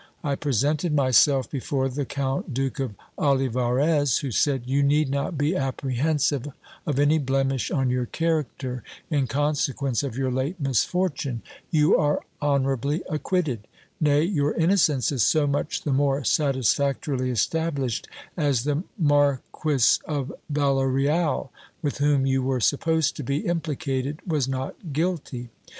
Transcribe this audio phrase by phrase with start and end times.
[0.23, 5.55] I presented myself before the Count Duke of Olivarez, who said: You need not be
[5.55, 6.47] apprehensive
[6.87, 13.03] of any blemish on your character in consequence of your late misfortune; you an: honourably
[13.11, 13.67] acquitted:
[13.99, 21.51] nay, your innocence is so much the more satisfactorily established, as the Marquis of Villareal,
[21.83, 25.49] with whom you were supposed to be implicated, was not guilty.